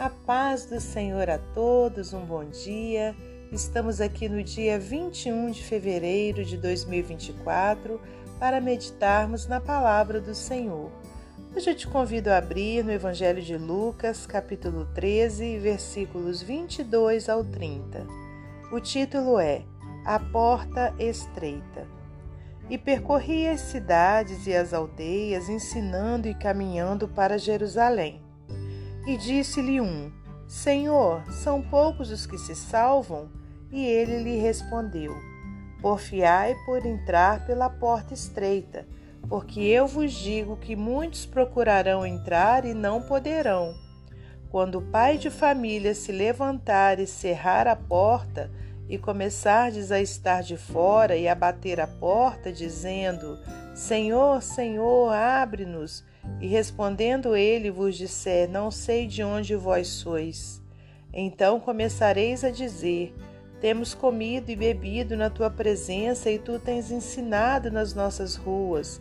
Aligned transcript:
A 0.00 0.08
paz 0.08 0.64
do 0.64 0.80
Senhor 0.80 1.28
a 1.28 1.36
todos, 1.36 2.14
um 2.14 2.24
bom 2.24 2.42
dia. 2.46 3.14
Estamos 3.52 4.00
aqui 4.00 4.30
no 4.30 4.42
dia 4.42 4.78
21 4.78 5.50
de 5.50 5.62
fevereiro 5.62 6.42
de 6.42 6.56
2024 6.56 8.00
para 8.38 8.62
meditarmos 8.62 9.46
na 9.46 9.60
palavra 9.60 10.18
do 10.18 10.34
Senhor. 10.34 10.90
Hoje 11.54 11.68
eu 11.68 11.74
te 11.74 11.86
convido 11.86 12.30
a 12.30 12.38
abrir 12.38 12.82
no 12.82 12.90
Evangelho 12.90 13.42
de 13.42 13.58
Lucas, 13.58 14.26
capítulo 14.26 14.86
13, 14.94 15.58
versículos 15.58 16.40
22 16.40 17.28
ao 17.28 17.44
30. 17.44 18.06
O 18.72 18.80
título 18.80 19.38
é 19.38 19.64
A 20.06 20.18
Porta 20.18 20.94
Estreita. 20.98 21.86
E 22.70 22.78
percorria 22.78 23.52
as 23.52 23.60
cidades 23.60 24.46
e 24.46 24.54
as 24.54 24.72
aldeias, 24.72 25.50
ensinando 25.50 26.26
e 26.26 26.32
caminhando 26.32 27.06
para 27.06 27.36
Jerusalém. 27.36 28.29
E 29.10 29.16
disse-lhe 29.16 29.80
um: 29.80 30.12
Senhor, 30.46 31.24
são 31.32 31.60
poucos 31.60 32.12
os 32.12 32.26
que 32.26 32.38
se 32.38 32.54
salvam? 32.54 33.28
E 33.68 33.84
ele 33.84 34.22
lhe 34.22 34.36
respondeu: 34.38 35.16
Porfiai 35.82 36.54
por 36.64 36.86
entrar 36.86 37.44
pela 37.44 37.68
porta 37.68 38.14
estreita, 38.14 38.86
porque 39.28 39.58
eu 39.62 39.88
vos 39.88 40.12
digo 40.12 40.56
que 40.56 40.76
muitos 40.76 41.26
procurarão 41.26 42.06
entrar 42.06 42.64
e 42.64 42.72
não 42.72 43.02
poderão. 43.02 43.74
Quando 44.48 44.78
o 44.78 44.90
pai 44.92 45.18
de 45.18 45.28
família 45.28 45.92
se 45.92 46.12
levantar 46.12 47.00
e 47.00 47.06
cerrar 47.06 47.66
a 47.66 47.74
porta, 47.74 48.48
e 48.88 48.96
começardes 48.96 49.90
a 49.90 50.00
estar 50.00 50.40
de 50.40 50.56
fora 50.56 51.16
e 51.16 51.26
a 51.26 51.34
bater 51.34 51.80
a 51.80 51.86
porta, 51.88 52.52
dizendo: 52.52 53.40
Senhor, 53.74 54.40
Senhor, 54.40 55.12
abre-nos, 55.12 56.04
e 56.40 56.46
respondendo 56.46 57.36
ele 57.36 57.70
vos 57.70 57.96
disser: 57.96 58.48
Não 58.48 58.70
sei 58.70 59.06
de 59.06 59.22
onde 59.22 59.54
vós 59.54 59.88
sois. 59.88 60.60
Então 61.12 61.60
começareis 61.60 62.44
a 62.44 62.50
dizer: 62.50 63.14
Temos 63.60 63.94
comido 63.94 64.50
e 64.50 64.56
bebido 64.56 65.16
na 65.16 65.28
tua 65.28 65.50
presença, 65.50 66.30
e 66.30 66.38
tu 66.38 66.58
tens 66.58 66.90
ensinado 66.90 67.70
nas 67.70 67.94
nossas 67.94 68.36
ruas. 68.36 69.00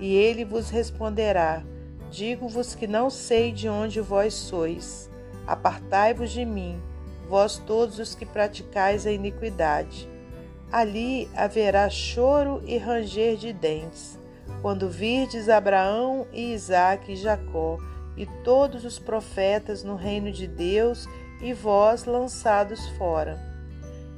E 0.00 0.14
ele 0.14 0.44
vos 0.44 0.70
responderá: 0.70 1.62
Digo-vos 2.10 2.74
que 2.74 2.86
não 2.86 3.10
sei 3.10 3.52
de 3.52 3.68
onde 3.68 4.00
vós 4.00 4.34
sois. 4.34 5.10
Apartai-vos 5.46 6.30
de 6.30 6.44
mim, 6.44 6.80
vós 7.28 7.58
todos 7.58 7.98
os 7.98 8.14
que 8.14 8.26
praticais 8.26 9.06
a 9.06 9.12
iniquidade. 9.12 10.08
Ali 10.70 11.28
haverá 11.34 11.88
choro 11.88 12.62
e 12.66 12.76
ranger 12.76 13.36
de 13.36 13.52
dentes 13.52 14.17
quando 14.62 14.88
virdes 14.88 15.48
Abraão 15.48 16.26
e 16.32 16.52
Isaque 16.52 17.12
e 17.12 17.16
Jacó 17.16 17.78
e 18.16 18.26
todos 18.42 18.84
os 18.84 18.98
profetas 18.98 19.84
no 19.84 19.94
reino 19.94 20.32
de 20.32 20.46
Deus 20.46 21.06
e 21.40 21.52
vós 21.52 22.04
lançados 22.04 22.88
fora. 22.90 23.38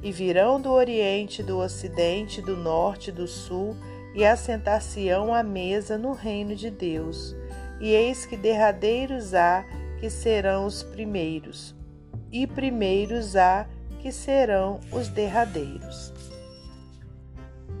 E 0.01 0.11
virão 0.11 0.59
do 0.59 0.71
Oriente, 0.71 1.43
do 1.43 1.59
Ocidente, 1.59 2.41
do 2.41 2.57
Norte, 2.57 3.11
do 3.11 3.27
Sul, 3.27 3.75
e 4.15 4.25
assentar-se-ão 4.25 5.33
à 5.33 5.43
mesa 5.43 5.97
no 5.97 6.13
reino 6.13 6.55
de 6.55 6.69
Deus. 6.71 7.35
E 7.79 7.89
eis 7.89 8.25
que 8.25 8.35
derradeiros 8.35 9.33
há 9.33 9.63
que 9.99 10.09
serão 10.09 10.65
os 10.65 10.81
primeiros, 10.81 11.75
e 12.31 12.47
primeiros 12.47 13.35
há 13.35 13.67
que 13.99 14.11
serão 14.11 14.79
os 14.91 15.07
derradeiros. 15.09 16.11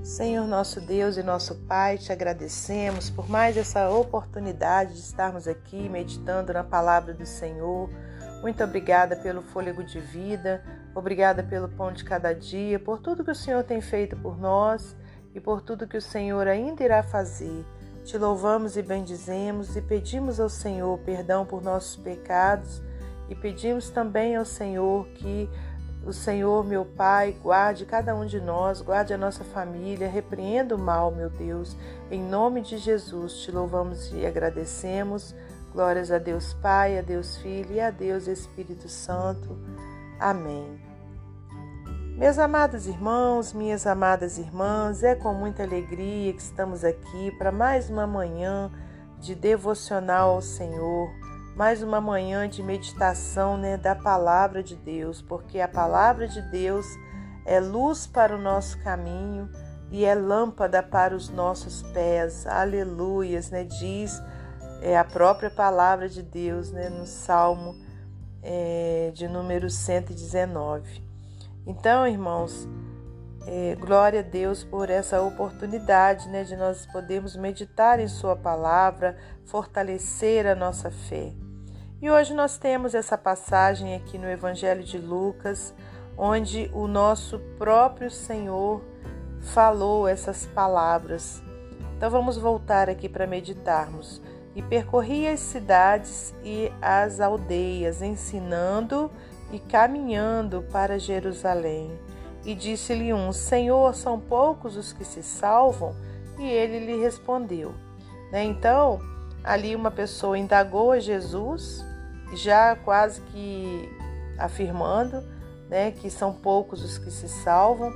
Senhor 0.03 0.47
nosso 0.47 0.81
Deus 0.81 1.15
e 1.15 1.21
nosso 1.21 1.53
Pai, 1.67 1.95
te 1.95 2.11
agradecemos 2.11 3.07
por 3.11 3.29
mais 3.29 3.55
essa 3.55 3.87
oportunidade 3.91 4.93
de 4.93 4.99
estarmos 4.99 5.47
aqui 5.47 5.87
meditando 5.87 6.51
na 6.51 6.63
palavra 6.63 7.13
do 7.13 7.25
Senhor. 7.25 7.87
Muito 8.41 8.63
obrigada 8.63 9.15
pelo 9.15 9.43
fôlego 9.43 9.83
de 9.83 9.99
vida, 9.99 10.63
obrigada 10.95 11.43
pelo 11.43 11.69
pão 11.69 11.93
de 11.93 12.03
cada 12.03 12.33
dia, 12.33 12.79
por 12.79 12.99
tudo 12.99 13.23
que 13.23 13.29
o 13.29 13.35
Senhor 13.35 13.63
tem 13.63 13.79
feito 13.79 14.17
por 14.17 14.39
nós 14.39 14.95
e 15.35 15.39
por 15.39 15.61
tudo 15.61 15.87
que 15.87 15.97
o 15.97 16.01
Senhor 16.01 16.47
ainda 16.47 16.83
irá 16.83 17.03
fazer. 17.03 17.63
Te 18.03 18.17
louvamos 18.17 18.75
e 18.75 18.81
bendizemos 18.81 19.75
e 19.75 19.81
pedimos 19.83 20.39
ao 20.39 20.49
Senhor 20.49 20.97
perdão 21.05 21.45
por 21.45 21.61
nossos 21.61 21.95
pecados 21.95 22.81
e 23.29 23.35
pedimos 23.35 23.91
também 23.91 24.35
ao 24.35 24.45
Senhor 24.45 25.07
que 25.09 25.47
o 26.05 26.11
Senhor, 26.11 26.65
meu 26.65 26.83
Pai, 26.83 27.35
guarde 27.43 27.85
cada 27.85 28.15
um 28.15 28.25
de 28.25 28.41
nós, 28.41 28.81
guarde 28.81 29.13
a 29.13 29.17
nossa 29.17 29.43
família, 29.43 30.09
repreenda 30.09 30.75
o 30.75 30.79
mal, 30.79 31.11
meu 31.11 31.29
Deus. 31.29 31.77
Em 32.09 32.21
nome 32.21 32.61
de 32.61 32.77
Jesus, 32.77 33.41
te 33.41 33.51
louvamos 33.51 34.11
e 34.11 34.25
agradecemos. 34.25 35.35
Glórias 35.71 36.11
a 36.11 36.17
Deus 36.17 36.53
Pai, 36.55 36.97
a 36.97 37.01
Deus 37.01 37.37
Filho 37.37 37.73
e 37.73 37.79
a 37.79 37.91
Deus 37.91 38.27
Espírito 38.27 38.89
Santo. 38.89 39.57
Amém. 40.19 40.79
Meus 42.17 42.37
amados 42.39 42.87
irmãos, 42.87 43.53
minhas 43.53 43.85
amadas 43.85 44.37
irmãs, 44.37 45.03
é 45.03 45.15
com 45.15 45.33
muita 45.33 45.63
alegria 45.63 46.33
que 46.33 46.41
estamos 46.41 46.83
aqui 46.83 47.31
para 47.37 47.51
mais 47.51 47.89
uma 47.89 48.05
manhã 48.05 48.71
de 49.19 49.35
devocional 49.35 50.31
ao 50.31 50.41
Senhor 50.41 51.20
mais 51.55 51.83
uma 51.83 51.99
manhã 51.99 52.47
de 52.47 52.63
meditação 52.63 53.57
né, 53.57 53.77
da 53.77 53.93
palavra 53.93 54.63
de 54.63 54.75
Deus, 54.75 55.21
porque 55.21 55.59
a 55.59 55.67
palavra 55.67 56.27
de 56.27 56.41
Deus 56.49 56.85
é 57.45 57.59
luz 57.59 58.07
para 58.07 58.35
o 58.35 58.39
nosso 58.39 58.77
caminho 58.79 59.49
e 59.91 60.05
é 60.05 60.15
lâmpada 60.15 60.81
para 60.81 61.15
os 61.15 61.29
nossos 61.29 61.83
pés. 61.91 62.47
Aleluias, 62.47 63.51
né? 63.51 63.65
Diz 63.65 64.21
é, 64.81 64.97
a 64.97 65.03
própria 65.03 65.49
palavra 65.49 66.07
de 66.07 66.23
Deus 66.23 66.71
né, 66.71 66.89
no 66.89 67.05
Salmo 67.05 67.75
é, 68.41 69.11
de 69.13 69.27
número 69.27 69.69
119. 69.69 71.03
Então, 71.67 72.07
irmãos, 72.07 72.67
é, 73.47 73.75
glória 73.75 74.19
a 74.19 74.23
Deus 74.23 74.63
por 74.63 74.89
essa 74.89 75.21
oportunidade 75.21 76.29
né, 76.29 76.43
de 76.43 76.55
nós 76.55 76.85
podermos 76.85 77.35
meditar 77.35 77.99
em 77.99 78.07
Sua 78.07 78.35
palavra, 78.35 79.17
fortalecer 79.45 80.45
a 80.45 80.55
nossa 80.55 80.91
fé. 80.91 81.33
E 82.01 82.09
hoje 82.09 82.33
nós 82.33 82.57
temos 82.57 82.95
essa 82.95 83.17
passagem 83.17 83.95
aqui 83.95 84.17
no 84.17 84.29
Evangelho 84.29 84.83
de 84.83 84.97
Lucas, 84.97 85.73
onde 86.17 86.69
o 86.73 86.87
nosso 86.87 87.39
próprio 87.57 88.09
Senhor 88.09 88.81
falou 89.41 90.07
essas 90.07 90.45
palavras. 90.47 91.41
Então 91.97 92.09
vamos 92.09 92.37
voltar 92.37 92.89
aqui 92.89 93.07
para 93.07 93.27
meditarmos. 93.27 94.21
E 94.55 94.61
percorria 94.61 95.31
as 95.31 95.39
cidades 95.39 96.33
e 96.43 96.71
as 96.81 97.21
aldeias, 97.21 98.01
ensinando 98.01 99.09
e 99.51 99.59
caminhando 99.59 100.63
para 100.71 100.99
Jerusalém. 100.99 101.97
E 102.43 102.55
disse-lhe 102.55 103.13
um: 103.13 103.31
Senhor, 103.31 103.93
são 103.95 104.19
poucos 104.19 104.75
os 104.75 104.93
que 104.93 105.05
se 105.05 105.21
salvam? 105.21 105.95
E 106.39 106.43
ele 106.43 106.79
lhe 106.79 107.01
respondeu. 107.01 107.73
Né? 108.31 108.43
Então, 108.43 108.99
ali 109.43 109.75
uma 109.75 109.91
pessoa 109.91 110.37
indagou 110.37 110.91
a 110.91 110.99
Jesus 110.99 111.85
já 112.33 112.75
quase 112.75 113.21
que 113.21 113.89
afirmando 114.37 115.23
né, 115.71 115.91
que 115.91 116.09
são 116.09 116.33
poucos 116.33 116.83
os 116.83 116.97
que 116.97 117.09
se 117.09 117.29
salvam. 117.29 117.93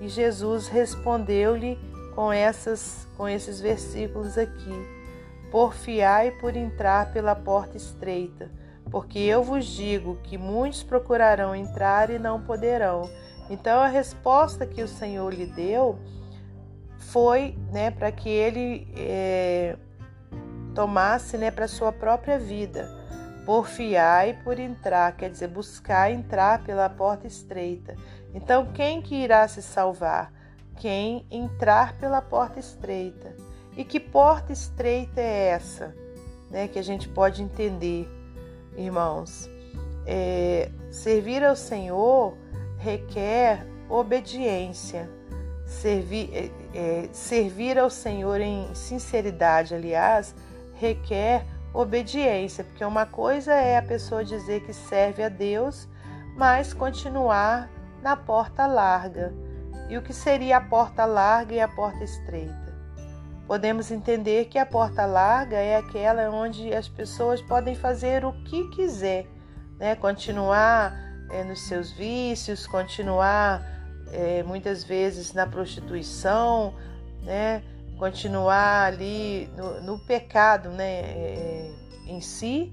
E 0.00 0.08
Jesus 0.08 0.66
respondeu-lhe 0.66 1.78
com, 2.14 2.32
essas, 2.32 3.06
com 3.16 3.28
esses 3.28 3.60
versículos 3.60 4.36
aqui: 4.36 4.74
Porfiai 5.50 6.32
por 6.32 6.56
entrar 6.56 7.12
pela 7.12 7.34
porta 7.36 7.76
estreita, 7.76 8.50
porque 8.90 9.20
eu 9.20 9.42
vos 9.44 9.64
digo 9.64 10.18
que 10.24 10.36
muitos 10.36 10.82
procurarão 10.82 11.54
entrar 11.54 12.10
e 12.10 12.18
não 12.18 12.42
poderão. 12.42 13.08
Então 13.48 13.80
a 13.80 13.88
resposta 13.88 14.66
que 14.66 14.82
o 14.82 14.88
Senhor 14.88 15.32
lhe 15.32 15.46
deu 15.46 15.98
foi 16.98 17.56
né, 17.72 17.90
para 17.90 18.10
que 18.10 18.28
ele 18.28 18.88
é, 18.96 19.76
tomasse 20.74 21.38
né, 21.38 21.50
para 21.50 21.68
sua 21.68 21.92
própria 21.92 22.38
vida 22.38 23.06
Porfiai 23.46 24.36
por 24.42 24.58
entrar, 24.58 25.16
quer 25.16 25.30
dizer, 25.30 25.46
buscar 25.46 26.10
entrar 26.10 26.64
pela 26.64 26.90
porta 26.90 27.28
estreita. 27.28 27.94
Então, 28.34 28.72
quem 28.72 29.00
que 29.00 29.14
irá 29.14 29.46
se 29.46 29.62
salvar? 29.62 30.32
Quem 30.74 31.24
entrar 31.30 31.96
pela 31.96 32.20
porta 32.20 32.58
estreita. 32.58 33.36
E 33.76 33.84
que 33.84 34.00
porta 34.00 34.52
estreita 34.52 35.20
é 35.20 35.50
essa? 35.50 35.94
Né, 36.50 36.66
que 36.66 36.76
a 36.76 36.82
gente 36.82 37.08
pode 37.08 37.40
entender, 37.40 38.08
irmãos. 38.76 39.48
É, 40.04 40.68
servir 40.90 41.44
ao 41.44 41.54
Senhor 41.54 42.36
requer 42.86 43.66
obediência. 43.88 45.10
Servir, 45.66 46.30
é, 46.32 46.50
é, 46.72 47.08
servir 47.12 47.76
ao 47.76 47.90
Senhor 47.90 48.40
em 48.40 48.72
sinceridade, 48.72 49.74
aliás, 49.74 50.32
requer 50.74 51.44
obediência, 51.74 52.62
porque 52.62 52.84
uma 52.84 53.04
coisa 53.04 53.52
é 53.52 53.76
a 53.76 53.82
pessoa 53.82 54.24
dizer 54.24 54.60
que 54.60 54.72
serve 54.72 55.24
a 55.24 55.28
Deus, 55.28 55.88
mas 56.36 56.72
continuar 56.72 57.68
na 58.00 58.16
porta 58.16 58.64
larga. 58.66 59.34
E 59.88 59.98
o 59.98 60.02
que 60.02 60.12
seria 60.12 60.58
a 60.58 60.60
porta 60.60 61.04
larga 61.04 61.54
e 61.54 61.60
a 61.60 61.66
porta 61.66 62.04
estreita? 62.04 62.66
Podemos 63.48 63.90
entender 63.90 64.44
que 64.44 64.58
a 64.58 64.66
porta 64.66 65.04
larga 65.04 65.56
é 65.56 65.76
aquela 65.76 66.30
onde 66.30 66.72
as 66.72 66.88
pessoas 66.88 67.42
podem 67.42 67.74
fazer 67.74 68.24
o 68.24 68.32
que 68.44 68.68
quiser, 68.70 69.26
né? 69.78 69.96
continuar 69.96 71.05
é, 71.30 71.44
nos 71.44 71.60
seus 71.62 71.90
vícios, 71.90 72.66
continuar 72.66 73.62
é, 74.12 74.42
muitas 74.42 74.84
vezes 74.84 75.32
na 75.32 75.46
prostituição, 75.46 76.74
né? 77.22 77.62
continuar 77.98 78.86
ali 78.86 79.48
no, 79.56 79.80
no 79.80 79.98
pecado 79.98 80.68
né? 80.70 81.00
É, 81.00 81.72
em 82.06 82.20
si, 82.20 82.72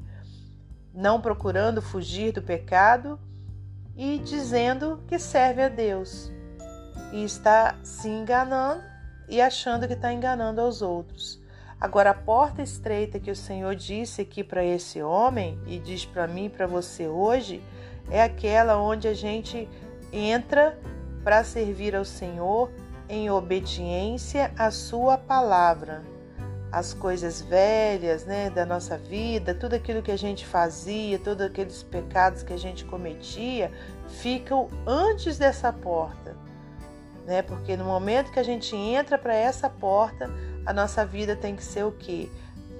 não 0.93 1.19
procurando 1.19 1.81
fugir 1.81 2.31
do 2.31 2.41
pecado 2.41 3.19
e 3.95 4.19
dizendo 4.19 5.03
que 5.07 5.17
serve 5.17 5.63
a 5.63 5.69
Deus 5.69 6.31
e 7.11 7.23
está 7.23 7.75
se 7.83 8.07
enganando 8.07 8.83
e 9.27 9.41
achando 9.41 9.87
que 9.87 9.93
está 9.93 10.11
enganando 10.11 10.61
aos 10.61 10.81
outros. 10.81 11.41
Agora, 11.79 12.11
a 12.11 12.13
porta 12.13 12.61
estreita 12.61 13.19
que 13.19 13.31
o 13.31 13.35
Senhor 13.35 13.75
disse 13.75 14.21
aqui 14.21 14.43
para 14.43 14.63
esse 14.63 15.01
homem 15.01 15.59
e 15.67 15.79
diz 15.79 16.05
para 16.05 16.27
mim 16.27 16.45
e 16.45 16.49
para 16.49 16.65
você 16.65 17.07
hoje 17.07 17.61
é 18.09 18.21
aquela 18.21 18.77
onde 18.77 19.07
a 19.07 19.13
gente 19.13 19.67
entra 20.11 20.77
para 21.23 21.43
servir 21.43 21.95
ao 21.95 22.05
Senhor 22.05 22.71
em 23.09 23.29
obediência 23.29 24.51
à 24.57 24.71
Sua 24.71 25.17
palavra. 25.17 26.03
As 26.71 26.93
coisas 26.93 27.41
velhas 27.41 28.25
né, 28.25 28.49
da 28.49 28.65
nossa 28.65 28.97
vida, 28.97 29.53
tudo 29.53 29.75
aquilo 29.75 30.01
que 30.01 30.11
a 30.11 30.17
gente 30.17 30.45
fazia, 30.45 31.19
todos 31.19 31.45
aqueles 31.45 31.83
pecados 31.83 32.41
que 32.41 32.51
a 32.51 32.57
gente 32.57 32.83
cometia, 32.83 33.71
ficam 34.07 34.69
antes 34.87 35.37
dessa 35.37 35.71
porta 35.71 36.35
né? 37.25 37.41
Porque 37.41 37.75
no 37.75 37.85
momento 37.85 38.31
que 38.31 38.39
a 38.39 38.43
gente 38.43 38.75
entra 38.75 39.17
para 39.17 39.33
essa 39.33 39.69
porta, 39.69 40.29
a 40.65 40.73
nossa 40.73 41.05
vida 41.05 41.35
tem 41.35 41.55
que 41.55 41.63
ser 41.63 41.83
o 41.83 41.91
quê? 41.91 42.29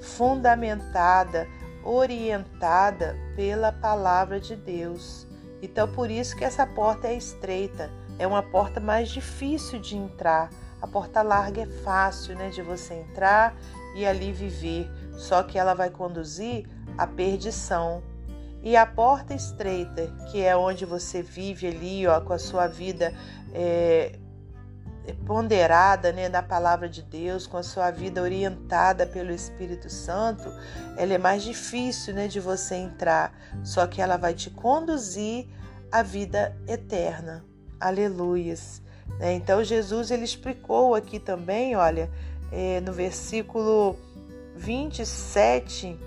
Fundamentada, 0.01 1.47
orientada 1.83 3.15
pela 3.35 3.71
palavra 3.71 4.39
de 4.39 4.55
Deus. 4.55 5.27
Então, 5.61 5.87
por 5.87 6.09
isso 6.11 6.35
que 6.35 6.43
essa 6.43 6.65
porta 6.65 7.07
é 7.07 7.15
estreita, 7.15 7.89
é 8.19 8.27
uma 8.27 8.43
porta 8.43 8.79
mais 8.79 9.09
difícil 9.09 9.79
de 9.79 9.95
entrar. 9.95 10.49
A 10.81 10.87
porta 10.87 11.21
larga 11.21 11.61
é 11.61 11.65
fácil, 11.65 12.35
né, 12.35 12.49
de 12.49 12.61
você 12.61 12.95
entrar 12.95 13.55
e 13.95 14.05
ali 14.05 14.31
viver, 14.31 14.89
só 15.17 15.43
que 15.43 15.57
ela 15.57 15.73
vai 15.73 15.89
conduzir 15.89 16.67
à 16.97 17.07
perdição. 17.07 18.03
E 18.61 18.75
a 18.77 18.85
porta 18.85 19.33
estreita, 19.33 20.07
que 20.31 20.41
é 20.41 20.55
onde 20.55 20.85
você 20.85 21.21
vive 21.21 21.67
ali, 21.67 22.07
ó, 22.07 22.19
com 22.21 22.33
a 22.33 22.39
sua 22.39 22.67
vida 22.67 23.13
é, 23.53 24.17
ponderada 25.25 26.11
né, 26.11 26.29
na 26.29 26.41
palavra 26.41 26.87
de 26.87 27.01
Deus, 27.01 27.45
com 27.45 27.57
a 27.57 27.63
sua 27.63 27.91
vida 27.91 28.21
orientada 28.21 29.05
pelo 29.05 29.31
Espírito 29.31 29.89
Santo, 29.89 30.51
ela 30.97 31.13
é 31.13 31.17
mais 31.17 31.43
difícil 31.43 32.13
né, 32.13 32.27
de 32.27 32.39
você 32.39 32.75
entrar, 32.75 33.33
só 33.63 33.85
que 33.85 34.01
ela 34.01 34.17
vai 34.17 34.33
te 34.33 34.49
conduzir 34.49 35.47
à 35.91 36.01
vida 36.01 36.55
eterna. 36.67 37.43
Aleluias. 37.79 38.81
Né? 39.19 39.33
Então 39.33 39.63
Jesus 39.63 40.09
ele 40.11 40.23
explicou 40.23 40.95
aqui 40.95 41.19
também, 41.19 41.75
olha, 41.75 42.09
é, 42.51 42.79
no 42.79 42.93
versículo 42.93 43.97
27, 44.55 45.99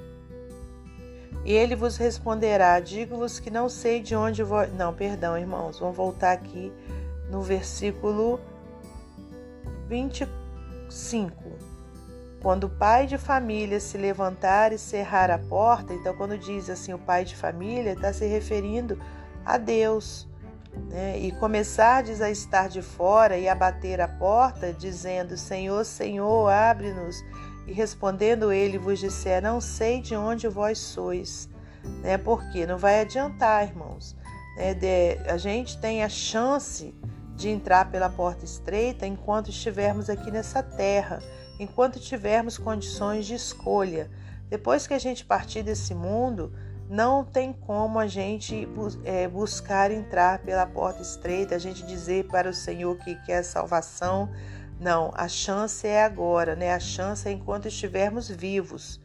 e 1.44 1.52
ele 1.52 1.76
vos 1.76 1.96
responderá: 1.96 2.80
Digo-vos 2.80 3.38
que 3.38 3.50
não 3.50 3.68
sei 3.68 4.02
de 4.02 4.16
onde 4.16 4.42
vou. 4.42 4.66
Não, 4.66 4.92
perdão, 4.92 5.38
irmãos, 5.38 5.78
vamos 5.78 5.96
voltar 5.96 6.32
aqui 6.32 6.72
no 7.30 7.40
versículo 7.40 8.40
25. 9.88 11.32
Quando 12.42 12.64
o 12.64 12.70
pai 12.70 13.06
de 13.06 13.18
família 13.18 13.80
se 13.80 13.96
levantar 13.96 14.72
e 14.72 14.78
cerrar 14.78 15.30
a 15.30 15.38
porta, 15.38 15.92
então 15.94 16.14
quando 16.16 16.38
diz 16.38 16.70
assim 16.70 16.92
o 16.92 16.98
pai 16.98 17.24
de 17.24 17.34
família, 17.34 17.92
está 17.92 18.12
se 18.12 18.26
referindo 18.26 18.98
a 19.44 19.58
Deus. 19.58 20.28
Né? 20.88 21.18
E 21.18 21.32
começardes 21.32 22.20
a 22.20 22.30
estar 22.30 22.68
de 22.68 22.82
fora 22.82 23.38
e 23.38 23.48
a 23.48 23.54
bater 23.54 24.00
a 24.00 24.08
porta, 24.08 24.72
dizendo: 24.72 25.36
Senhor, 25.36 25.84
Senhor, 25.84 26.50
abre-nos. 26.50 27.16
E 27.66 27.72
respondendo 27.72 28.52
ele, 28.52 28.78
vos 28.78 28.98
disser: 28.98 29.42
Não 29.42 29.60
sei 29.60 30.00
de 30.00 30.14
onde 30.14 30.46
vós 30.46 30.78
sois. 30.78 31.48
Né? 32.02 32.18
Porque 32.18 32.66
não 32.66 32.76
vai 32.76 33.00
adiantar, 33.00 33.66
irmãos. 33.66 34.14
Né? 34.56 34.74
De, 34.74 35.18
a 35.28 35.36
gente 35.36 35.78
tem 35.80 36.04
a 36.04 36.08
chance 36.08 36.94
de 37.36 37.48
entrar 37.50 37.90
pela 37.90 38.08
porta 38.08 38.44
estreita 38.44 39.06
enquanto 39.06 39.50
estivermos 39.50 40.08
aqui 40.08 40.30
nessa 40.30 40.62
terra, 40.62 41.22
enquanto 41.60 42.00
tivermos 42.00 42.56
condições 42.56 43.26
de 43.26 43.34
escolha. 43.34 44.10
Depois 44.48 44.86
que 44.86 44.94
a 44.94 44.98
gente 44.98 45.24
partir 45.24 45.62
desse 45.62 45.94
mundo, 45.94 46.52
não 46.88 47.24
tem 47.24 47.52
como 47.52 47.98
a 47.98 48.06
gente 48.06 48.66
é, 49.04 49.28
buscar 49.28 49.90
entrar 49.90 50.38
pela 50.38 50.66
porta 50.66 51.02
estreita, 51.02 51.54
a 51.54 51.58
gente 51.58 51.84
dizer 51.84 52.26
para 52.28 52.48
o 52.48 52.54
Senhor 52.54 52.96
que 52.96 53.14
quer 53.26 53.42
salvação. 53.42 54.30
Não, 54.80 55.10
a 55.14 55.28
chance 55.28 55.86
é 55.86 56.04
agora, 56.04 56.54
né? 56.54 56.72
A 56.72 56.80
chance 56.80 57.28
é 57.28 57.32
enquanto 57.32 57.66
estivermos 57.66 58.28
vivos. 58.28 59.00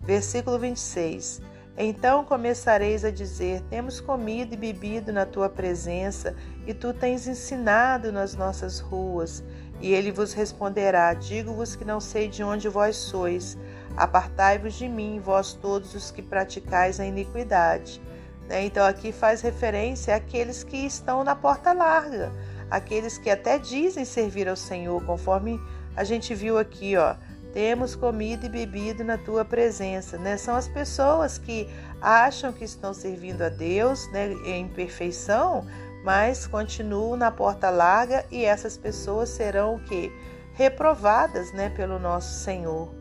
Versículo 0.00 0.58
26. 0.58 1.42
Então 1.80 2.24
começareis 2.24 3.04
a 3.04 3.10
dizer: 3.10 3.62
Temos 3.70 4.00
comido 4.00 4.52
e 4.52 4.56
bebido 4.56 5.12
na 5.12 5.24
tua 5.24 5.48
presença, 5.48 6.34
e 6.66 6.74
tu 6.74 6.92
tens 6.92 7.28
ensinado 7.28 8.10
nas 8.10 8.34
nossas 8.34 8.80
ruas. 8.80 9.44
E 9.80 9.94
ele 9.94 10.10
vos 10.10 10.32
responderá: 10.32 11.14
Digo-vos 11.14 11.76
que 11.76 11.84
não 11.84 12.00
sei 12.00 12.26
de 12.26 12.42
onde 12.42 12.68
vós 12.68 12.96
sois. 12.96 13.56
Apartai-vos 13.96 14.74
de 14.74 14.88
mim, 14.88 15.20
vós 15.24 15.54
todos 15.54 15.94
os 15.94 16.10
que 16.10 16.20
praticais 16.20 16.98
a 16.98 17.06
iniquidade. 17.06 18.02
Né? 18.48 18.64
Então 18.64 18.84
aqui 18.84 19.12
faz 19.12 19.40
referência 19.40 20.16
àqueles 20.16 20.64
que 20.64 20.78
estão 20.78 21.22
na 21.22 21.36
porta 21.36 21.72
larga, 21.72 22.32
aqueles 22.68 23.18
que 23.18 23.30
até 23.30 23.56
dizem 23.56 24.04
servir 24.04 24.48
ao 24.48 24.56
Senhor, 24.56 25.00
conforme 25.04 25.60
a 25.94 26.02
gente 26.02 26.34
viu 26.34 26.58
aqui, 26.58 26.96
ó 26.96 27.14
temos 27.52 27.94
comido 27.94 28.46
e 28.46 28.48
bebido 28.48 29.02
na 29.04 29.16
tua 29.18 29.44
presença. 29.44 30.18
Né? 30.18 30.36
São 30.36 30.54
as 30.56 30.68
pessoas 30.68 31.38
que 31.38 31.68
acham 32.00 32.52
que 32.52 32.64
estão 32.64 32.92
servindo 32.92 33.42
a 33.42 33.48
Deus 33.48 34.10
né, 34.12 34.32
em 34.44 34.68
perfeição, 34.68 35.66
mas 36.04 36.46
continuam 36.46 37.16
na 37.16 37.30
porta 37.30 37.70
larga 37.70 38.24
e 38.30 38.44
essas 38.44 38.76
pessoas 38.76 39.28
serão 39.30 39.76
o 39.76 39.80
que? 39.80 40.12
Reprovadas 40.54 41.52
né, 41.52 41.70
pelo 41.70 41.98
nosso 41.98 42.42
Senhor. 42.44 42.92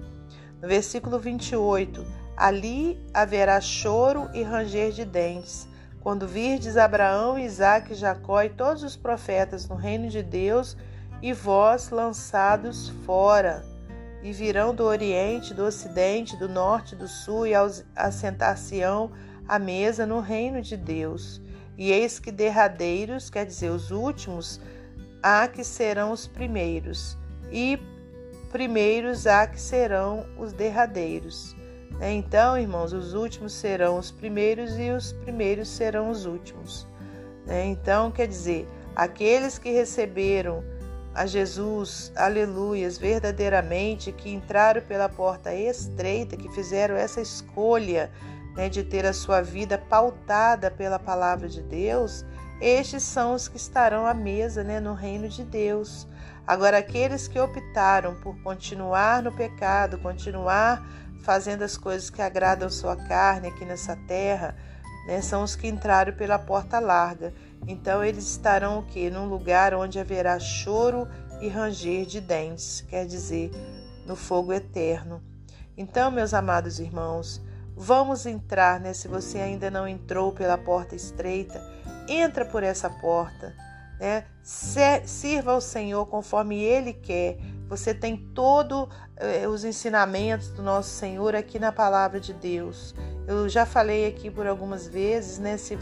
No 0.62 0.68
versículo 0.68 1.20
28, 1.20 2.06
ali 2.36 3.00
haverá 3.14 3.62
choro 3.62 4.30
e 4.34 4.42
ranger 4.44 4.92
de 4.92 5.06
dentes. 5.06 5.68
Quando 6.02 6.28
virdes 6.28 6.78
Abraão, 6.78 7.38
Isaque, 7.38 7.94
Jacó 7.94 8.42
e 8.42 8.50
todos 8.50 8.82
os 8.82 8.96
profetas 8.96 9.68
no 9.68 9.76
reino 9.76 10.10
de 10.10 10.24
Deus, 10.24 10.78
e 11.22 11.34
vós 11.34 11.90
lançados 11.90 12.90
fora 13.06 13.66
e 14.24 14.32
virão 14.32 14.74
do 14.74 14.84
Oriente, 14.84 15.54
do 15.54 15.64
Ocidente, 15.64 16.36
do 16.38 16.50
Norte, 16.50 16.96
do 16.96 17.08
Sul, 17.08 17.48
e 17.48 17.54
assentar-se-ão 17.96 19.12
à 19.48 19.60
mesa 19.60 20.06
no 20.06 20.20
reino 20.20 20.62
de 20.62 20.76
Deus. 20.76 21.42
E 21.78 21.92
eis 21.92 22.20
que 22.20 22.32
derradeiros, 22.32 23.30
quer 23.30 23.46
dizer, 23.46 23.70
os 23.70 23.92
últimos, 23.92 24.60
há 25.22 25.48
que 25.48 25.64
serão 25.64 26.12
os 26.12 26.28
primeiros, 26.28 27.18
e 27.52 27.80
primeiros 28.52 29.28
há 29.28 29.46
que 29.46 29.62
serão 29.62 30.26
os 30.38 30.54
derradeiros. 30.54 31.56
Né? 32.00 32.14
Então, 32.14 32.58
irmãos, 32.58 32.94
os 32.94 33.14
últimos 33.14 33.54
serão 33.54 33.98
os 33.98 34.12
primeiros 34.12 34.78
e 34.78 34.90
os 34.92 35.12
primeiros 35.12 35.68
serão 35.68 36.10
os 36.10 36.26
últimos. 36.26 36.88
Né? 37.46 37.66
Então, 37.66 38.12
quer 38.12 38.28
dizer, 38.28 38.68
aqueles 38.96 39.58
que 39.58 39.70
receberam 39.70 40.64
a 41.18 41.26
Jesus, 41.26 42.12
aleluias, 42.16 43.00
verdadeiramente, 43.00 44.12
que 44.12 44.30
entraram 44.30 44.84
pela 44.84 45.10
porta 45.10 45.52
estreita, 45.52 46.38
que 46.38 46.48
fizeram 46.50 46.96
essa 46.96 47.20
escolha 47.20 48.12
né, 48.56 48.70
de 48.70 48.84
ter 48.84 49.04
a 49.04 49.12
sua 49.12 49.42
vida 49.42 49.80
pautada 49.80 50.70
pela 50.70 51.00
palavra 51.00 51.50
de 51.50 51.64
Deus, 51.64 52.24
estes 52.62 53.02
são 53.02 53.34
os 53.34 53.48
que 53.48 53.58
estarão 53.58 54.06
à 54.06 54.14
mesa 54.14 54.64
né, 54.64 54.80
no 54.80 54.94
reino 54.94 55.28
de 55.28 55.44
Deus. 55.44 56.08
Agora, 56.46 56.78
aqueles 56.78 57.28
que 57.28 57.40
optaram 57.40 58.14
por 58.22 58.38
continuar 58.44 59.24
no 59.24 59.32
pecado, 59.32 59.98
continuar 59.98 60.86
fazendo 61.24 61.64
as 61.64 61.76
coisas 61.76 62.12
que 62.12 62.22
agradam 62.22 62.70
sua 62.70 62.96
carne 62.96 63.48
aqui 63.48 63.66
nessa 63.66 63.96
terra, 64.08 64.56
né, 65.08 65.20
são 65.20 65.42
os 65.42 65.56
que 65.56 65.68
entraram 65.68 66.14
pela 66.14 66.38
porta 66.38 66.78
larga. 66.78 67.34
Então 67.66 68.04
eles 68.04 68.30
estarão 68.30 68.80
o 68.80 68.84
que? 68.84 69.10
Num 69.10 69.28
lugar 69.28 69.74
onde 69.74 70.00
haverá 70.00 70.40
choro 70.40 71.08
e 71.42 71.48
ranger 71.48 72.06
de 72.06 72.20
dentes, 72.20 72.82
quer 72.82 73.06
dizer, 73.06 73.52
no 74.06 74.16
fogo 74.16 74.54
eterno. 74.54 75.22
Então, 75.78 76.10
meus 76.10 76.34
amados 76.34 76.80
irmãos, 76.80 77.42
vamos 77.76 78.26
entrar, 78.26 78.80
né? 78.80 78.94
Se 78.94 79.08
você 79.08 79.40
ainda 79.40 79.70
não 79.70 79.88
entrou 79.88 80.32
pela 80.32 80.58
porta 80.58 80.96
estreita, 80.96 81.62
entra 82.08 82.44
por 82.46 82.64
essa 82.64 82.90
porta, 82.90 83.54
né? 84.00 84.26
Sirva 84.42 85.52
ao 85.52 85.62
Senhor 85.62 86.06
conforme 86.08 86.64
Ele 86.64 86.94
quer. 86.94 87.38
Você 87.68 87.94
tem 87.94 88.18
todos 88.34 88.88
eh, 89.18 89.48
os 89.48 89.64
ensinamentos 89.66 90.50
do 90.50 90.64
nosso 90.64 90.90
Senhor 90.90 91.36
aqui 91.36 91.60
na 91.60 91.72
palavra 91.72 92.20
de 92.20 92.34
Deus. 92.34 92.96
Eu 93.28 93.50
já 93.50 93.66
falei 93.66 94.08
aqui 94.08 94.32
por 94.32 94.48
algumas 94.48 94.88
vezes, 94.88 95.38
né? 95.38 95.58
Se, 95.58 95.78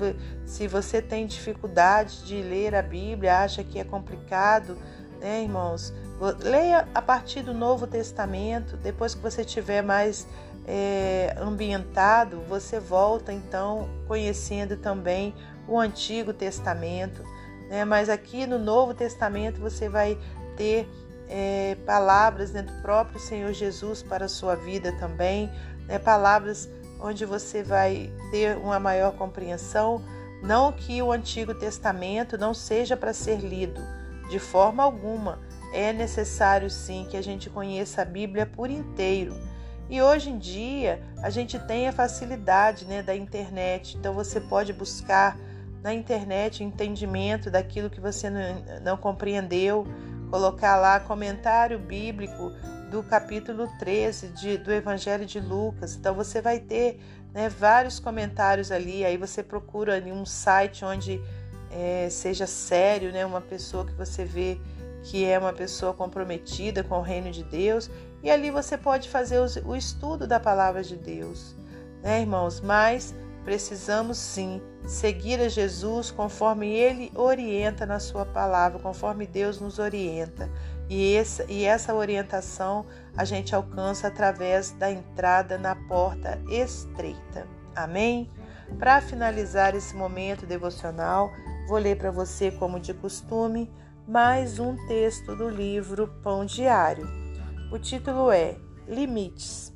se 0.47 0.67
você 0.67 0.99
tem 0.99 1.27
dificuldade 1.27 2.25
de 2.25 2.41
ler 2.41 2.73
a 2.73 2.81
Bíblia, 2.81 3.37
acha 3.41 3.63
que 3.63 3.79
é 3.79 3.83
complicado, 3.83 4.75
né, 5.21 5.43
irmãos? 5.43 5.93
Leia 6.41 6.87
a 6.93 7.01
partir 7.03 7.43
do 7.43 7.53
Novo 7.53 7.85
Testamento, 7.85 8.75
depois 8.77 9.13
que 9.13 9.21
você 9.21 9.45
tiver 9.45 9.83
mais 9.83 10.25
é, 10.65 11.35
ambientado, 11.37 12.41
você 12.49 12.79
volta 12.79 13.31
então 13.31 13.87
conhecendo 14.07 14.75
também 14.77 15.35
o 15.67 15.79
Antigo 15.79 16.33
Testamento. 16.33 17.23
Né? 17.69 17.85
Mas 17.85 18.09
aqui 18.09 18.47
no 18.47 18.57
Novo 18.57 18.93
Testamento 18.93 19.61
você 19.61 19.87
vai 19.87 20.17
ter 20.57 20.89
é, 21.27 21.77
palavras 21.85 22.51
né, 22.51 22.63
do 22.63 22.73
próprio 22.81 23.19
Senhor 23.19 23.53
Jesus 23.53 24.01
para 24.01 24.25
a 24.25 24.29
sua 24.29 24.55
vida 24.55 24.91
também, 24.93 25.51
né? 25.87 25.99
palavras 25.99 26.69
onde 26.99 27.25
você 27.25 27.63
vai 27.63 28.11
ter 28.31 28.57
uma 28.57 28.79
maior 28.79 29.13
compreensão. 29.13 30.01
Não 30.41 30.71
que 30.71 31.01
o 31.01 31.11
Antigo 31.11 31.53
Testamento 31.53 32.37
não 32.37 32.53
seja 32.53 32.95
para 32.95 33.13
ser 33.13 33.39
lido, 33.39 33.81
de 34.29 34.39
forma 34.39 34.83
alguma. 34.83 35.39
É 35.73 35.91
necessário 35.91 36.69
sim 36.69 37.07
que 37.09 37.17
a 37.17 37.21
gente 37.21 37.49
conheça 37.49 38.01
a 38.01 38.05
Bíblia 38.05 38.45
por 38.45 38.69
inteiro. 38.69 39.35
E 39.89 40.01
hoje 40.01 40.29
em 40.29 40.37
dia 40.37 41.01
a 41.21 41.29
gente 41.29 41.59
tem 41.59 41.87
a 41.87 41.91
facilidade 41.91 42.85
né, 42.85 43.03
da 43.03 43.15
internet, 43.15 43.97
então 43.97 44.13
você 44.13 44.39
pode 44.39 44.73
buscar 44.73 45.37
na 45.83 45.93
internet 45.93 46.63
entendimento 46.63 47.51
daquilo 47.51 47.89
que 47.89 48.01
você 48.01 48.29
não, 48.29 48.41
não 48.81 48.97
compreendeu, 48.97 49.85
colocar 50.31 50.77
lá 50.77 50.99
comentário 50.99 51.77
bíblico 51.77 52.51
do 52.95 53.03
capítulo 53.03 53.67
13 53.77 54.29
de, 54.29 54.57
do 54.57 54.71
Evangelho 54.71 55.25
de 55.25 55.37
Lucas. 55.37 55.95
Então 55.95 56.15
você 56.15 56.41
vai 56.41 56.59
ter 56.59 56.97
né, 57.33 57.49
vários 57.49 57.99
comentários 57.99 58.71
ali. 58.71 59.03
Aí 59.03 59.17
você 59.17 59.43
procura 59.43 60.01
um 60.05 60.25
site 60.25 60.85
onde 60.85 61.21
é, 61.69 62.07
seja 62.09 62.47
sério, 62.47 63.11
né, 63.11 63.25
uma 63.25 63.41
pessoa 63.41 63.85
que 63.85 63.91
você 63.91 64.23
vê 64.23 64.57
que 65.03 65.25
é 65.25 65.37
uma 65.37 65.51
pessoa 65.51 65.93
comprometida 65.93 66.85
com 66.85 66.99
o 66.99 67.01
reino 67.01 67.31
de 67.31 67.43
Deus. 67.43 67.91
E 68.23 68.31
ali 68.31 68.49
você 68.49 68.77
pode 68.77 69.09
fazer 69.09 69.41
o 69.65 69.75
estudo 69.75 70.25
da 70.25 70.39
palavra 70.39 70.81
de 70.81 70.95
Deus, 70.95 71.53
né, 72.01 72.21
irmãos? 72.21 72.61
Mas 72.61 73.13
precisamos 73.43 74.17
sim 74.17 74.61
seguir 74.87 75.41
a 75.41 75.49
Jesus 75.49 76.11
conforme 76.11 76.73
ele 76.73 77.11
orienta 77.13 77.85
na 77.85 77.99
sua 77.99 78.25
palavra, 78.25 78.79
conforme 78.79 79.27
Deus 79.27 79.59
nos 79.59 79.79
orienta. 79.79 80.49
E 80.89 81.15
essa, 81.15 81.45
e 81.49 81.63
essa 81.63 81.93
orientação 81.93 82.85
a 83.17 83.25
gente 83.25 83.55
alcança 83.55 84.07
através 84.07 84.71
da 84.71 84.91
entrada 84.91 85.57
na 85.57 85.75
porta 85.75 86.39
estreita. 86.47 87.47
Amém? 87.75 88.29
Para 88.77 89.01
finalizar 89.01 89.75
esse 89.75 89.95
momento 89.95 90.45
devocional, 90.45 91.31
vou 91.67 91.77
ler 91.77 91.97
para 91.97 92.11
você, 92.11 92.51
como 92.51 92.79
de 92.79 92.93
costume, 92.93 93.71
mais 94.07 94.59
um 94.59 94.75
texto 94.87 95.35
do 95.35 95.49
livro 95.49 96.07
Pão 96.21 96.45
Diário. 96.45 97.07
O 97.71 97.79
título 97.79 98.31
é 98.31 98.55
Limites. 98.87 99.73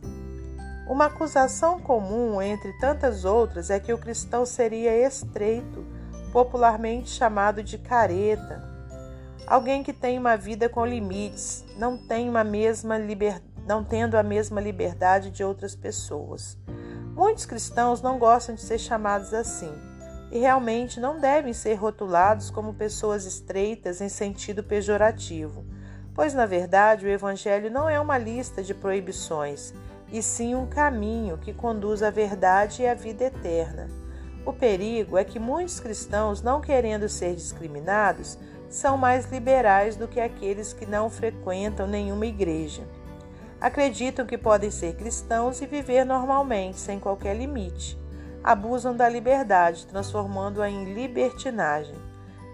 Uma 0.87 1.05
acusação 1.05 1.79
comum 1.79 2.41
entre 2.41 2.73
tantas 2.79 3.25
outras 3.25 3.69
é 3.69 3.79
que 3.79 3.93
o 3.93 3.97
cristão 3.97 4.45
seria 4.45 4.95
estreito, 5.07 5.85
popularmente 6.31 7.09
chamado 7.09 7.63
de 7.63 7.77
careta. 7.77 8.68
Alguém 9.47 9.83
que 9.83 9.93
tem 9.93 10.17
uma 10.17 10.35
vida 10.35 10.69
com 10.69 10.85
limites, 10.85 11.65
não 11.77 11.97
tem 11.97 12.29
uma 12.29 12.43
mesma 12.43 12.97
liber... 12.97 13.41
não 13.65 13.83
tendo 13.83 14.15
a 14.15 14.23
mesma 14.23 14.61
liberdade 14.61 15.31
de 15.31 15.43
outras 15.43 15.75
pessoas. 15.75 16.57
Muitos 17.15 17.45
cristãos 17.45 18.01
não 18.01 18.17
gostam 18.17 18.55
de 18.55 18.61
ser 18.61 18.77
chamados 18.77 19.33
assim 19.33 19.73
e 20.31 20.39
realmente 20.39 20.99
não 20.99 21.19
devem 21.19 21.53
ser 21.53 21.73
rotulados 21.73 22.49
como 22.49 22.73
pessoas 22.73 23.25
estreitas 23.25 23.99
em 23.99 24.09
sentido 24.09 24.63
pejorativo, 24.63 25.65
pois 26.13 26.33
na 26.33 26.45
verdade 26.45 27.05
o 27.05 27.09
evangelho 27.09 27.71
não 27.71 27.89
é 27.89 27.99
uma 27.99 28.17
lista 28.17 28.61
de 28.61 28.73
proibições 28.73 29.73
e 30.11 30.21
sim 30.21 30.55
um 30.55 30.67
caminho 30.67 31.37
que 31.37 31.53
conduz 31.53 32.03
à 32.03 32.09
verdade 32.09 32.83
e 32.83 32.87
à 32.87 32.93
vida 32.93 33.25
eterna. 33.25 33.87
O 34.45 34.53
perigo 34.53 35.17
é 35.17 35.23
que 35.23 35.37
muitos 35.37 35.79
cristãos, 35.79 36.41
não 36.41 36.61
querendo 36.61 37.07
ser 37.07 37.35
discriminados, 37.35 38.37
são 38.69 38.95
mais 38.95 39.29
liberais 39.31 39.95
do 39.95 40.07
que 40.07 40.19
aqueles 40.19 40.73
que 40.73 40.85
não 40.85 41.09
frequentam 41.09 41.87
nenhuma 41.87 42.25
igreja. 42.25 42.83
Acreditam 43.59 44.25
que 44.25 44.37
podem 44.37 44.71
ser 44.71 44.95
cristãos 44.95 45.61
e 45.61 45.65
viver 45.65 46.05
normalmente, 46.05 46.79
sem 46.79 46.99
qualquer 46.99 47.35
limite. 47.35 47.99
Abusam 48.41 48.95
da 48.95 49.09
liberdade, 49.09 49.85
transformando-a 49.87 50.69
em 50.69 50.93
libertinagem. 50.93 51.95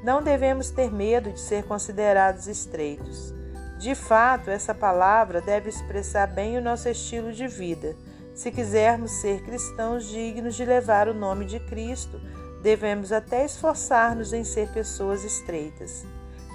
Não 0.03 0.23
devemos 0.23 0.71
ter 0.71 0.91
medo 0.91 1.31
de 1.31 1.39
ser 1.39 1.63
considerados 1.65 2.47
estreitos. 2.47 3.33
De 3.77 3.93
fato, 3.93 4.49
essa 4.49 4.73
palavra 4.73 5.41
deve 5.41 5.69
expressar 5.69 6.27
bem 6.27 6.57
o 6.57 6.61
nosso 6.61 6.87
estilo 6.89 7.31
de 7.33 7.47
vida. 7.47 7.95
Se 8.33 8.51
quisermos 8.51 9.11
ser 9.11 9.43
cristãos 9.43 10.07
dignos 10.07 10.55
de 10.55 10.65
levar 10.65 11.07
o 11.07 11.13
nome 11.13 11.45
de 11.45 11.59
Cristo, 11.59 12.19
devemos 12.65 13.11
até 13.11 13.45
esforçar-nos 13.45 14.33
em 14.33 14.43
ser 14.43 14.67
pessoas 14.69 15.23
estreitas. 15.23 16.03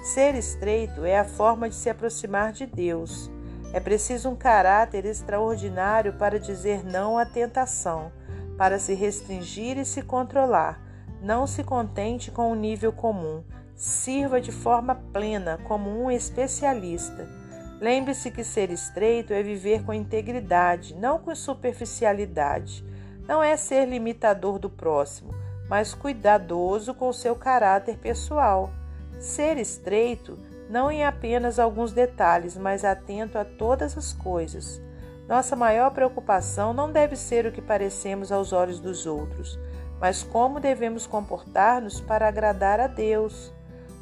Ser 0.03 0.35
estreito 0.35 1.05
é 1.05 1.17
a 1.17 1.23
forma 1.23 1.69
de 1.69 1.75
se 1.75 1.89
aproximar 1.89 2.51
de 2.51 2.65
Deus. 2.65 3.31
É 3.71 3.79
preciso 3.79 4.27
um 4.27 4.35
caráter 4.35 5.05
extraordinário 5.05 6.11
para 6.11 6.37
dizer 6.37 6.83
não 6.83 7.17
à 7.17 7.25
tentação, 7.25 8.11
para 8.57 8.77
se 8.77 8.93
restringir 8.93 9.77
e 9.77 9.85
se 9.85 10.01
controlar. 10.01 10.81
Não 11.21 11.47
se 11.47 11.63
contente 11.63 12.29
com 12.29 12.49
o 12.49 12.51
um 12.51 12.55
nível 12.55 12.91
comum 12.91 13.41
Sirva 13.73 14.41
de 14.41 14.51
forma 14.51 14.95
plena 15.13 15.59
como 15.63 15.89
um 15.89 16.11
especialista. 16.11 17.25
Lembre-se 17.79 18.29
que 18.29 18.43
ser 18.43 18.69
estreito 18.69 19.31
é 19.31 19.41
viver 19.41 19.83
com 19.85 19.93
integridade, 19.93 20.93
não 20.93 21.17
com 21.17 21.33
superficialidade. 21.33 22.85
Não 23.25 23.41
é 23.41 23.55
ser 23.55 23.87
limitador 23.87 24.59
do 24.59 24.69
próximo, 24.69 25.33
mas 25.71 25.93
cuidadoso 25.93 26.93
com 26.93 27.13
seu 27.13 27.33
caráter 27.33 27.97
pessoal. 27.97 28.71
Ser 29.21 29.57
estreito 29.57 30.37
não 30.69 30.91
em 30.91 31.05
apenas 31.05 31.59
alguns 31.59 31.93
detalhes, 31.93 32.57
mas 32.57 32.83
atento 32.83 33.37
a 33.37 33.45
todas 33.45 33.97
as 33.97 34.11
coisas. 34.11 34.81
Nossa 35.29 35.55
maior 35.55 35.91
preocupação 35.91 36.73
não 36.73 36.91
deve 36.91 37.15
ser 37.15 37.45
o 37.45 37.53
que 37.53 37.61
parecemos 37.61 38.33
aos 38.33 38.51
olhos 38.51 38.81
dos 38.81 39.05
outros, 39.05 39.57
mas 39.97 40.23
como 40.23 40.59
devemos 40.59 41.07
comportar-nos 41.07 42.01
para 42.01 42.27
agradar 42.27 42.81
a 42.81 42.87
Deus. 42.87 43.49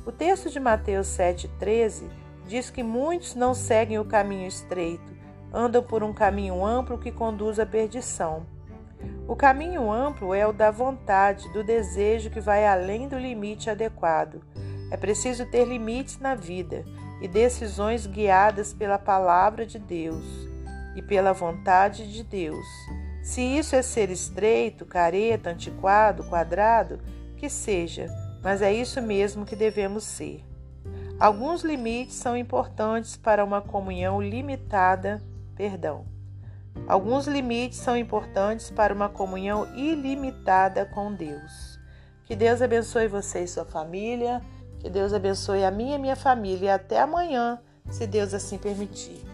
O 0.07 0.11
texto 0.11 0.49
de 0.49 0.59
Mateus 0.59 1.05
7,13 1.09 2.09
diz 2.47 2.71
que 2.71 2.81
muitos 2.81 3.35
não 3.35 3.53
seguem 3.53 3.99
o 3.99 4.05
caminho 4.05 4.47
estreito, 4.47 5.13
andam 5.53 5.83
por 5.83 6.01
um 6.01 6.13
caminho 6.13 6.65
amplo 6.65 6.97
que 6.97 7.11
conduz 7.11 7.59
à 7.59 7.65
perdição. 7.65 8.58
O 9.27 9.35
caminho 9.35 9.91
amplo 9.91 10.33
é 10.33 10.45
o 10.47 10.51
da 10.51 10.71
vontade, 10.71 11.51
do 11.53 11.63
desejo 11.63 12.29
que 12.29 12.39
vai 12.39 12.65
além 12.65 13.07
do 13.07 13.17
limite 13.17 13.69
adequado. 13.69 14.41
É 14.91 14.97
preciso 14.97 15.45
ter 15.45 15.65
limites 15.65 16.19
na 16.19 16.33
vida 16.33 16.83
e 17.21 17.27
decisões 17.27 18.07
guiadas 18.07 18.73
pela 18.73 18.97
palavra 18.97 19.65
de 19.65 19.77
Deus 19.77 20.25
e 20.95 21.01
pela 21.01 21.33
vontade 21.33 22.11
de 22.11 22.23
Deus. 22.23 22.65
Se 23.21 23.41
isso 23.41 23.75
é 23.75 23.81
ser 23.81 24.09
estreito, 24.09 24.85
careta, 24.85 25.51
antiquado, 25.51 26.23
quadrado, 26.23 26.99
que 27.37 27.49
seja, 27.49 28.07
mas 28.41 28.61
é 28.61 28.73
isso 28.73 29.01
mesmo 29.01 29.45
que 29.45 29.55
devemos 29.55 30.03
ser. 30.03 30.43
Alguns 31.19 31.63
limites 31.63 32.15
são 32.15 32.35
importantes 32.35 33.17
para 33.17 33.43
uma 33.43 33.61
comunhão 33.61 34.21
limitada, 34.21 35.21
perdão. 35.55 36.05
Alguns 36.88 37.27
limites 37.27 37.79
são 37.79 37.95
importantes 37.95 38.71
para 38.71 38.93
uma 38.93 39.09
comunhão 39.09 39.67
ilimitada 39.75 40.86
com 40.86 41.13
Deus. 41.13 41.79
Que 42.25 42.36
Deus 42.36 42.62
abençoe 42.62 43.07
você 43.07 43.43
e 43.43 43.48
sua 43.48 43.65
família. 43.65 44.41
Que 44.79 44.89
Deus 44.89 45.13
abençoe 45.13 45.63
a 45.63 45.71
minha 45.71 45.95
e 45.95 46.00
minha 46.00 46.15
família. 46.15 46.75
Até 46.75 47.00
amanhã, 47.00 47.59
se 47.89 48.07
Deus 48.07 48.33
assim 48.33 48.57
permitir. 48.57 49.28